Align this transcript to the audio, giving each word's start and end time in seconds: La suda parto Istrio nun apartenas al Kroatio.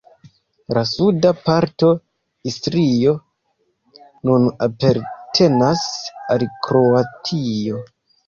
La 0.75 0.81
suda 0.91 1.31
parto 1.49 1.89
Istrio 2.51 3.13
nun 4.29 4.49
apartenas 4.67 5.83
al 6.37 6.49
Kroatio. 6.69 7.85